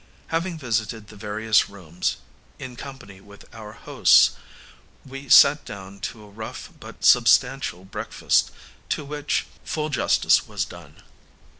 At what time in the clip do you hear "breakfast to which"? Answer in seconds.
7.85-9.45